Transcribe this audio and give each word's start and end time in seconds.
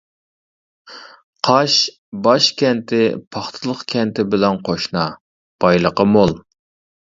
قاش 1.49 1.75
باش 2.29 2.47
كەنتى، 2.63 3.03
پاختىلىق 3.37 3.85
كەنتى 3.95 4.27
بىلەن 4.33 4.61
قوشنا، 4.71 5.07
بايلىقى 5.67 6.11
مول. 6.19 6.37